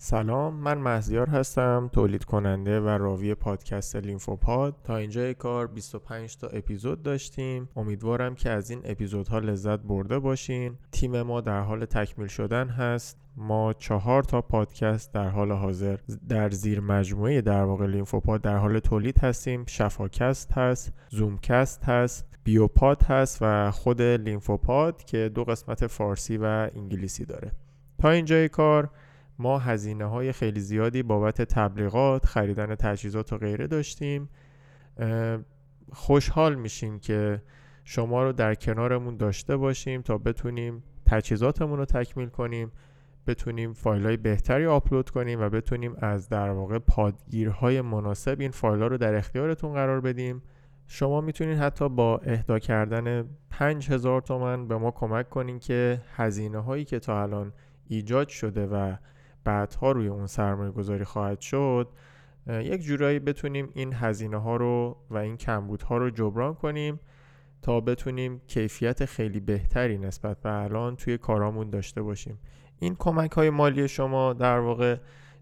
[0.00, 4.76] سلام من مهزیار هستم تولید کننده و راوی پادکست لیمفوپاد.
[4.84, 7.68] تا اینجای کار 25 تا اپیزود داشتیم.
[7.76, 10.78] امیدوارم که از این اپیزودها لذت برده باشین.
[10.92, 13.18] تیم ما در حال تکمیل شدن هست.
[13.36, 15.96] ما چهار تا پادکست در حال حاضر
[16.28, 19.64] در زیر مجموعه در واقع لیمفوپاد در حال تولید هستیم.
[19.66, 27.24] شفاکست هست زومکست هست بیوپاد هست و خود لیمفوپاد که دو قسمت فارسی و انگلیسی
[27.24, 27.52] داره.
[27.98, 28.90] تا اینجای کار.
[29.38, 34.28] ما هزینه های خیلی زیادی بابت تبلیغات خریدن تجهیزات و غیره داشتیم.
[35.92, 37.42] خوشحال میشیم که
[37.84, 42.72] شما رو در کنارمون داشته باشیم تا بتونیم تجهیزاتمون رو تکمیل کنیم
[43.26, 48.82] بتونیم فایل های بهتری آپلود کنیم و بتونیم از در واقع پادگیرهای مناسب این فایل
[48.82, 50.42] ها رو در اختیارتون قرار بدیم.
[50.86, 56.84] شما می‌تونید حتی با اهدا کردن 5000 تومن به ما کمک کنین که هزینه هایی
[56.84, 57.52] که تا الان
[57.88, 58.96] ایجاد شده و
[59.44, 61.88] بعدها روی اون سرمایه گذاری خواهد شد
[62.46, 67.00] یک جورایی بتونیم این هزینه ها رو و این کمبودها رو جبران کنیم
[67.62, 72.38] تا بتونیم کیفیت خیلی بهتری نسبت به الان توی کارامون داشته باشیم.
[72.78, 74.96] این کمک های مالی شما در واقع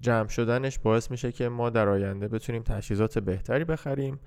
[0.00, 4.20] جمع شدنش باعث میشه که ما در آینده بتونیم تجهیزات بهتری بخریم.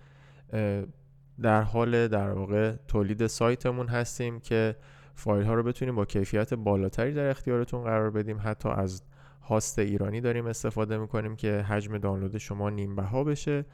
[1.41, 4.75] در حال در واقع تولید سایتمون هستیم که
[5.15, 9.03] فایل ها رو بتونیم با کیفیت بالاتری در اختیارتون قرار بدیم حتی از
[9.43, 13.65] هاست ایرانی داریم استفاده می‌کنیم که حجم دانلود شما نیم بها بشه.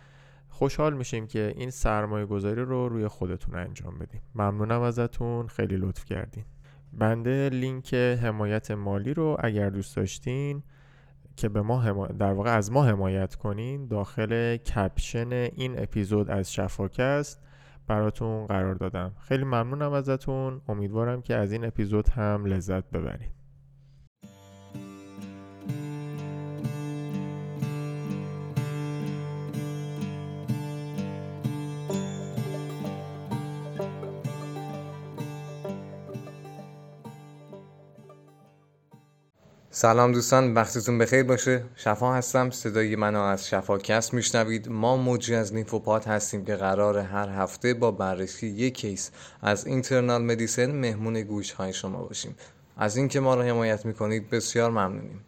[0.49, 4.21] خوشحال میشیم که این سرمایه گذاری رو روی خودتون انجام بدیم.
[4.35, 5.47] ممنونم ازتون.
[5.47, 6.45] خیلی لطف کردین.
[6.93, 10.63] بنده لینک حمایت مالی رو اگر دوست داشتین
[11.35, 17.41] که به ما در واقع از ما حمایت کنین داخل کپشن این اپیزود از شفاکست
[17.87, 19.15] براتون قرار دادم.
[19.19, 20.61] خیلی ممنونم ازتون.
[20.67, 23.38] امیدوارم که از این اپیزود هم لذت ببرید
[39.81, 41.63] سلام دوستان وقتتون بخیر باشه.
[41.75, 42.49] شفا هستم.
[42.49, 44.69] صدای منو از شفاکست میشنوید.
[44.69, 50.21] ما موجی از نیفوپات هستیم که قرار هر هفته با بررسی یک کیس از اینترنال
[50.21, 52.35] مدیسن مهمون گوش های شما باشیم.
[52.77, 55.21] از اینکه ما رو حمایت می‌کنید بسیار ممنونیم.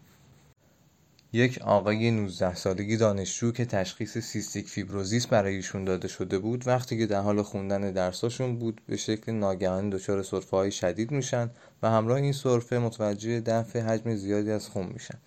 [1.34, 6.97] یک آقای 19 سالگی دانشجو که تشخیص سیستیک فیبروزیس برای ایشون داده شده بود وقتی
[6.97, 11.50] که در حال خوندن درساشون بود به شکل ناگهانی دچار سرفه های شدید میشن
[11.84, 15.18] و همراه این سرفه متوجه دفع حجم زیادی از خون میشن.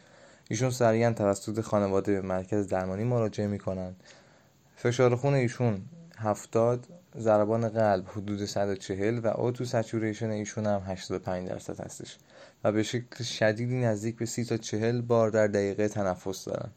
[0.50, 3.94] ایشون سریعا توسط خانواده به مرکز درمانی مراجعه می‌کنن.
[4.76, 5.82] فشار خون ایشون
[6.18, 6.86] هفتاد
[7.18, 12.16] ضربان قلب حدود 140 و O2 saturation ایشون هم 85 درصد هستش.
[12.64, 16.70] و به شکل شدیدی نزدیک به سی تا چهل بار در دقیقه تنفس دارن.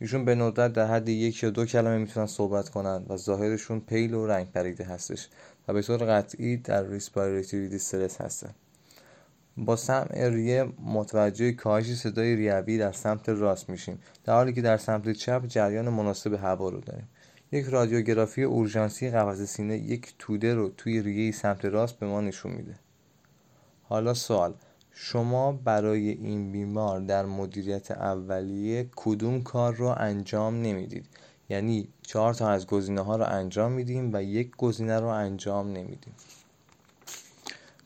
[0.00, 4.14] ایشون به ندرت در حد یک یا دو کلمه می‌تونن صحبت کنن و ظاهرشون pale
[4.14, 5.28] و رنگ پریده هستش
[5.68, 8.54] و به طور قطعی در respiratory distress هستن.
[9.56, 13.98] با سمع ریه متوجه کاهش صدای ریوی در سمت راست میشیم.
[14.24, 17.08] در حالی که در سمت چپ جریان مناسب هوا رو داریم.
[17.54, 22.52] یک رادیوگرافی اورژانسی قفسه سینه یک توده رو توی ریه سمت راست به ما نشون
[22.52, 22.74] میده.
[23.82, 24.54] حالا سوال
[24.92, 31.06] شما برای این بیمار در مدیریت اولیه کدوم کار رو انجام نمی‌دید؟
[31.48, 36.14] یعنی چهار تا از گزینه ها رو انجام میدیم و یک گزینه رو انجام نمیدیم.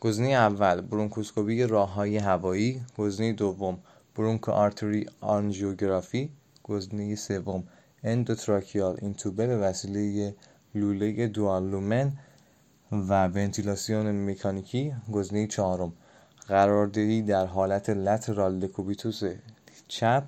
[0.00, 2.82] گزینه اول برونکوسکوپی راه های هوایی.
[2.98, 3.78] گزینه دوم
[4.16, 6.30] broncho artery آنژیوگرافی
[6.62, 7.64] گزینه سوم
[8.06, 10.34] endotracheal اینتوبه به وسیله
[10.74, 12.12] لوله dual lumen
[12.92, 15.92] و ونتیلاسیون مکانیکی گزینه چهارم.
[16.48, 19.22] قراردهی در حالت lateral decubitus
[19.88, 20.24] چپ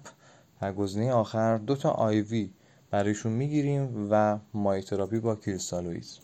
[0.62, 2.50] و گزینه آخر دو تا IV
[2.90, 6.18] برایشون می‌گیریم و مایع تراپی با crystalloids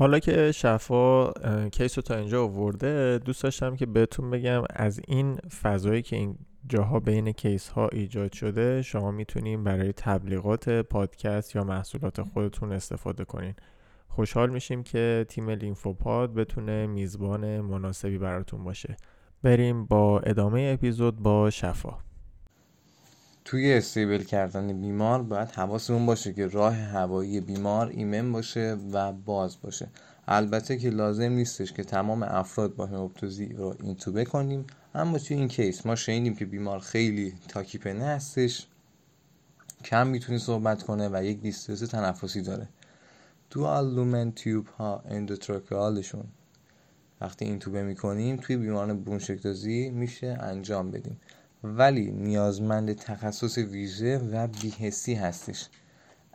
[0.00, 1.32] حالا که شفا
[1.68, 6.38] case رو تا اینجا آورده دوست داشتم که بهتون بگم از این فضایی که این
[6.68, 13.24] جاها بین case ها ایجاد شده شما می‌تونین برای تبلیغات پادکست یا محصولات خودتون استفاده
[13.24, 13.54] کنین.
[14.08, 18.96] خوشحال میشیم که تیم لینفوپاد بتونه میزبان مناسبی براتون باشه.
[19.42, 22.09] بریم با ادامه اپیزود با شفا.
[23.44, 29.56] توی stable کردن بیمار باید حواسمون باشه که راه هوایی بیمار ایمن باشه و باز
[29.62, 29.88] باشه.
[30.28, 34.66] البته که لازم نیستش که تمام افراد با هموپتزی رو اینتوبه کنیم.
[34.94, 38.66] اما توی این case ما شنیدیم که بیمار خیلی تاکیپنه هستش.
[39.84, 42.68] کم می‌تونه صحبت کنه و یک distress تنفسی داره.
[43.50, 46.24] dual lumen tube ها endotracheal شون
[47.20, 51.20] وقتی اینتوبه می‌کنیم توی بیماران برونشکتازی میشه انجام بدیم.
[51.64, 55.66] ولی نیازمند تخصص ویژه و بیهسی هستش.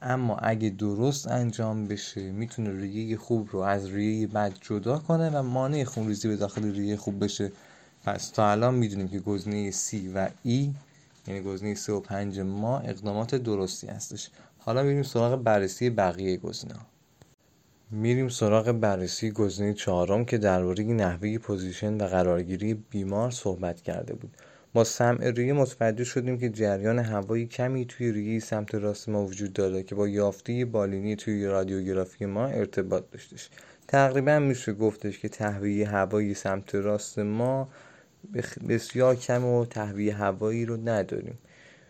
[0.01, 5.43] اما اگه درست انجام بشه می‌تونه ریه خوب رو از ریه بد جدا کنه و
[5.43, 7.51] مانع خونریزی به داخل ریه خوب بشه.
[8.05, 10.67] پس تا الان می‌دونیم که گزینه C و E
[11.27, 14.29] یعنی گزینه 3 و 5 ما اقدامات درستی هستش.
[14.59, 16.75] حالا میریم سراغ بررسی بقیه گزینه
[17.91, 24.31] میریم سراغ بررسی گزینه چهارم که درباره نحوه پوزیشن و قرارگیری بیمار صحبت کرده بود.
[24.75, 29.53] با سمع ریه متوجه شدیم که جریان هوایی کمی توی ریه سمت راست ما وجود
[29.53, 33.49] داره که با یافته بالینی توی رادیوگرافی ما ارتباط داشتش
[33.87, 37.69] تقریبا میشه گفتش که تهویه هوایی سمت راست ما
[38.69, 41.37] بسیار کم و تهویه هوایی رو نداریم.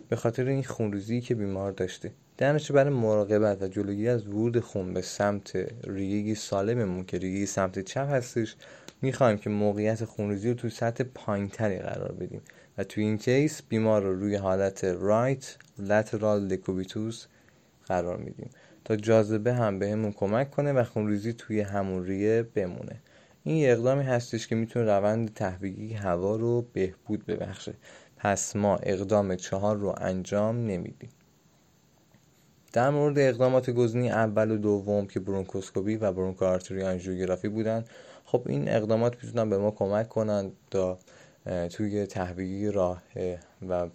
[0.09, 2.11] به خاطر این خونریزی که بیمار داشته.
[2.37, 5.55] در برای مراقبت و جلوگیری از ورود خون به سمت
[5.87, 8.55] ریگی سالممون که ریگی سمت چپ هستش
[9.01, 12.41] می‌خوایم که موقعیت خونریزی رو توی سطح پایینتری قرار بدیم.
[12.77, 17.25] و توی این کیس بیمار رو روی حالت رایت لترال دکوبیتوس
[17.85, 18.49] قرار میدیم
[18.85, 23.01] تا جاذبه هم به کمک کنه و خونریزی توی همون ریه بمونه.
[23.43, 27.73] این یه اقدامی هستش که می‌تونه روند تحویلی هوا رو بهبود ببخشه.
[28.17, 31.09] پس ما اقدام چهار رو انجام نمیدیم.
[32.73, 37.85] در مورد اقدامات گزینه اول و دوم که برونکوسکوپی و برونکوآرتری آنژیوگرافی بودن
[38.25, 40.99] خب این اقدامات می‌تونن به ما کمک کنند تا
[41.45, 43.03] توی تحویلی راه
[43.69, 43.89] و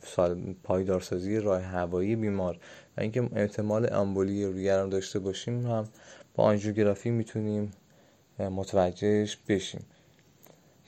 [0.63, 2.59] پایدارسازی راه هوایی بیمار.
[2.97, 5.89] و اینکه احتمال امبولی ریه داشته باشیم هم
[6.35, 7.71] با آنژیوگرافی می‌تونیم
[8.39, 9.85] متوجهش بشیم.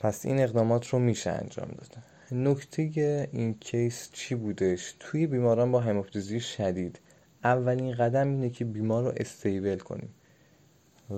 [0.00, 1.96] پس این اقدامات رو میشه انجام داد
[2.32, 7.00] نکته این کیس چی بودش؟ توی بیماران با هموپتیزی شدید.
[7.44, 10.14] اولین قدم اینه که بیمار رو استیبل کنیم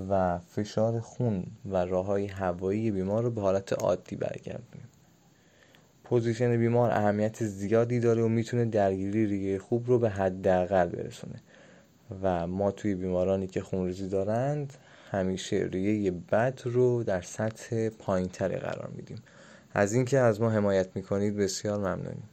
[0.09, 4.89] و فشار خون و راه های هوایی بیمار رو به حالت عادی برگردونیم.
[6.05, 11.41] position بیمار اهمیت زیادی داره و می‌تونه درگیری ریه خوب رو به حداقل برسونه.
[12.23, 14.73] و ما توی بیمارانی که خونریزی دارند
[15.11, 19.19] همیشه ریه بد رو در سطح پایینتری قرار میدیم.
[19.75, 22.29] از اینکه از ما حمایت می‌کنید بسیار ممنونیم.